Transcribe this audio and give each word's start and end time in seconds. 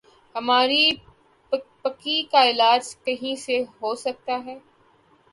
ہماری 0.35 0.85
کپکپی 1.51 2.21
کا 2.31 2.43
علاج 2.49 2.83
کہیں 3.05 3.35
سے 3.37 3.61
ہو 3.81 3.93
سکتا 3.97 4.39
ہے؟ 4.45 4.57